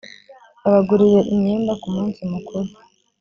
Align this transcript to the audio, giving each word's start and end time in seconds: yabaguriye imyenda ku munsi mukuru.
yabaguriye 0.61 1.19
imyenda 1.33 1.73
ku 1.81 1.87
munsi 1.95 2.19
mukuru. 2.31 2.67